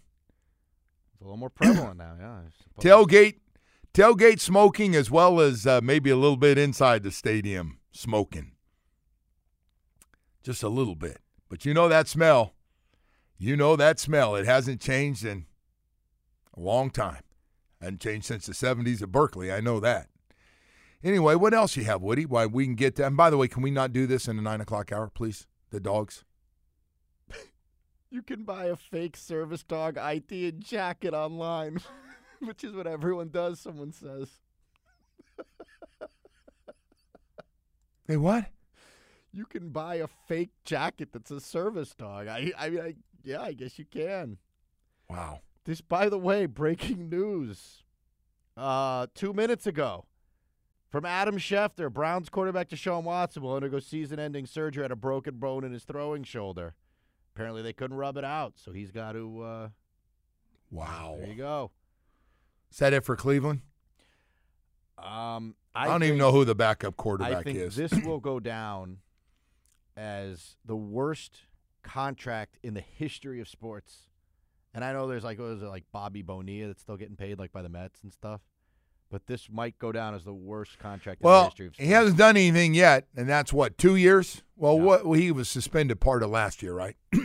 [1.14, 2.14] it's a little more prevalent now.
[2.20, 2.40] Yeah.
[2.80, 3.40] Tailgate
[3.94, 8.54] tailgate smoking as well as uh, maybe a little bit inside the stadium smoking.
[10.44, 11.20] Just a little bit.
[11.50, 12.54] But you know that smell.
[13.38, 14.36] You know that smell.
[14.36, 15.46] It hasn't changed in
[16.56, 17.24] a long time.
[17.82, 19.52] Hasn't changed since the 70s at berkeley.
[19.52, 20.08] I know that.
[21.04, 23.48] Anyway what else you have woody why we can get that and by the way
[23.48, 25.48] can we not do this in the nine o'clock hour please?
[25.72, 26.24] The dogs?
[28.12, 31.80] You can buy a fake service dog ID and jacket online,
[32.48, 34.30] which is what everyone does, someone says.
[38.08, 38.46] hey what
[39.32, 42.28] You can buy a fake jacket that's a service dog.
[42.28, 44.38] I I mean I yeah, I guess you can.
[45.10, 47.84] wow This by the way, breaking news.
[48.58, 50.06] Uh 2 minutes ago.
[50.90, 55.64] From Adam Schefter, Browns quarterback Deshaun Watson will undergo season-ending surgery at a broken bone
[55.64, 56.74] in his throwing shoulder.
[57.36, 59.70] Apparently they couldn't rub it out, so he's got to uh
[60.72, 61.72] wow there you go.
[62.72, 63.62] Is that it for cleveland
[64.98, 68.20] Um i, I, don't even know who the backup I quarterback think is this will
[68.20, 68.98] go down
[69.98, 71.42] as the worst
[71.84, 74.04] contract in the history of sports.
[74.74, 77.40] And I know there's like what was it like Bobby Bonilla that's still getting paid
[77.40, 78.42] like by the Mets and stuff.
[79.12, 81.88] But this might go down as the worst contract in the Well, history of sports.
[81.88, 84.44] he hasn't done anything yet, and that's what two years.
[84.56, 84.84] Well, Yeah.
[84.84, 86.96] what well, he was suspended part of last year, right?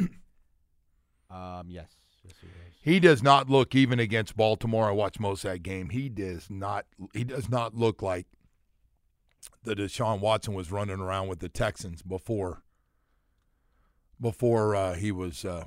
[1.31, 1.91] Um yes.
[2.25, 2.35] Yes
[2.85, 4.87] he does not look even against Baltimore.
[4.87, 5.89] I watched most of that game.
[5.89, 6.85] He does not.
[7.15, 8.27] He does not look like
[9.63, 12.63] the Deshaun Watson was running around with the Texans before.
[14.21, 15.65] Before uh, he was uh,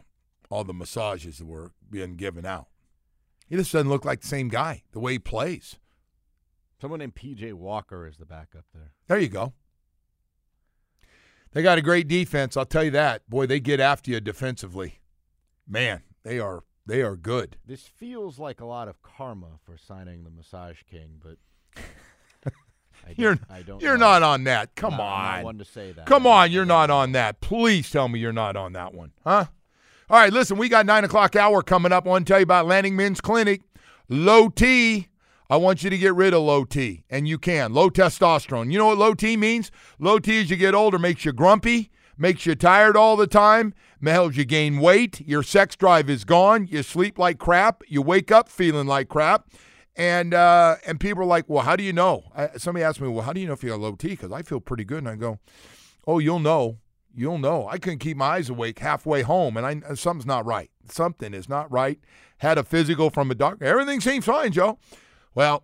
[0.52, 2.68] all the massages that were being given out,
[3.48, 4.84] he just doesn't look like the same guy.
[4.92, 5.78] The way he plays.
[6.80, 8.94] Someone named PJ Walker is the backup there.
[9.08, 9.54] There you go.
[11.52, 13.28] They got a great defense, I'll tell you that.
[13.28, 15.00] Boy, they get after you defensively.
[15.68, 17.58] Man, they are they are good.
[17.66, 21.38] This feels like a lot of karma for signing the Massage King, but
[23.06, 24.06] I don't- You're I don't you're know.
[24.08, 24.76] not on that.
[24.76, 25.36] Come I'm on.
[25.38, 26.06] not one to say that.
[26.08, 27.40] Come on, you're not on that.
[27.42, 29.46] Please tell me you're not on that one, huh?
[30.10, 32.06] All right, listen, we got nine o'clock hour coming up.
[32.06, 33.62] I want to tell you about Atlantic Men's Clinic.
[34.10, 35.08] Low T.
[35.50, 37.74] I want you to get rid of low T, and you can.
[37.74, 38.72] Low testosterone.
[38.72, 39.72] You know what low T means?
[40.00, 43.74] Low T as you get older makes you grumpy, makes you tired all the time,
[44.06, 45.22] helps you gain weight.
[45.22, 46.68] Your sex drive is gone.
[46.68, 47.84] You sleep like crap.
[47.88, 49.50] You wake up feeling like crap.
[49.96, 52.26] And uh, and people are like, well, how do you know?
[52.36, 54.10] I, somebody asked me, well, how do you know if you got low T?
[54.10, 55.00] Because I feel pretty good.
[55.00, 55.40] And I go,
[56.06, 56.78] oh, you'll know.
[57.16, 57.68] You'll know.
[57.68, 60.70] I couldn't keep my eyes awake halfway home, and I something's not right.
[60.88, 62.00] Something is not right.
[62.38, 63.66] Had a physical from a doctor.
[63.66, 64.78] Everything seems fine, Joe.
[65.34, 65.64] Well,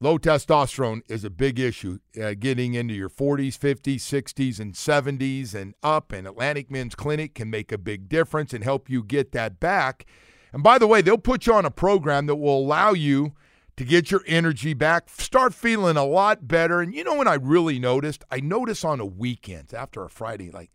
[0.00, 1.98] low testosterone is a big issue.
[2.20, 7.34] Uh, getting into your 40s, 50s, 60s, and 70s and up, and Atlantic Men's Clinic
[7.34, 10.06] can make a big difference and help you get that back.
[10.52, 13.34] And by the way, they'll put you on a program that will allow you
[13.76, 16.80] to get your energy back, start feeling a lot better.
[16.80, 18.24] And you know when I really noticed?
[18.30, 20.70] I notice on a weekend after a Friday, like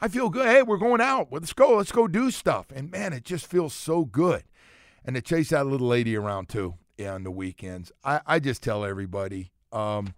[0.00, 0.46] I feel good.
[0.46, 1.28] Hey, we're going out.
[1.30, 1.76] Let's go.
[1.76, 2.66] Let's go do stuff.
[2.74, 4.44] And man, it just feels so good.
[5.04, 6.74] And to chase that little lady around too
[7.04, 7.92] on the weekends.
[8.04, 10.14] I, I just tell everybody, um,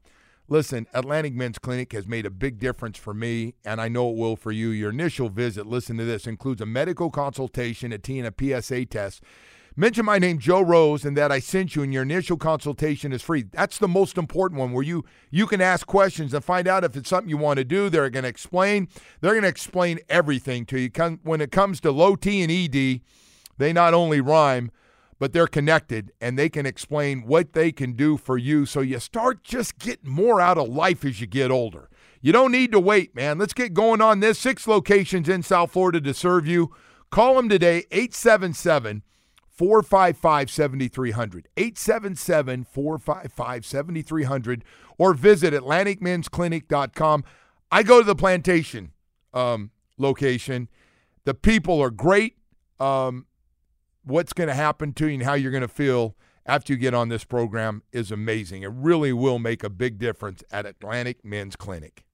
[0.48, 4.16] listen, Atlantic Men's Clinic has made a big difference for me, and I know it
[4.16, 4.68] will for you.
[4.68, 8.86] Your initial visit, listen to this, includes a medical consultation, a T, and a PSA
[8.86, 9.22] test.
[9.76, 13.22] Mention my name, Joe Rose, and that I sent you, and your initial consultation is
[13.22, 13.42] free.
[13.42, 16.96] That's the most important one, where you you can ask questions and find out if
[16.96, 17.88] it's something you want to do.
[17.88, 18.88] They're going to explain.
[19.20, 20.90] They're going to explain everything to you.
[21.22, 23.02] When it comes to low T and ED,
[23.58, 24.72] they not only rhyme,
[25.18, 28.66] but they're connected, and they can explain what they can do for you.
[28.66, 31.88] So you start just getting more out of life as you get older.
[32.20, 33.38] You don't need to wait, man.
[33.38, 34.38] Let's get going on this.
[34.38, 36.74] Six locations in South Florida to serve you.
[37.10, 39.02] Call them today, 877-
[39.58, 41.48] 455 7300.
[41.56, 44.64] 877 455 7300.
[44.98, 47.24] Or visit AtlanticMen'sClinic.com.
[47.70, 48.92] I go to the plantation
[49.34, 50.68] um, location.
[51.24, 52.36] The people are great.
[52.78, 53.26] Um,
[54.08, 56.94] what's going to happen to you and how you're going to feel after you get
[56.94, 58.62] on this program is amazing.
[58.62, 62.04] It really will make a big difference at Atlantic Men's Clinic.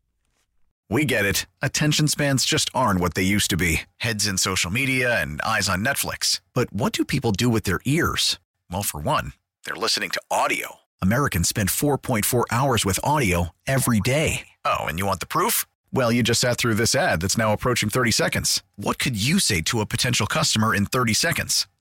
[0.90, 1.47] We get it.
[1.62, 5.68] Attention spans just aren't what they used to be heads in social media and eyes
[5.68, 6.40] on Netflix.
[6.53, 8.38] But what do people do with their ears?
[8.70, 9.32] Well, for one,
[9.64, 10.80] they're listening to audio.
[11.01, 14.49] Americans spend 4.4 hours with audio every day.
[14.64, 15.66] Oh, and you want the proof?
[15.92, 18.62] Well, you just sat through this ad that's now approaching 30 seconds.
[18.76, 21.66] What could you say to a potential customer in 30 seconds?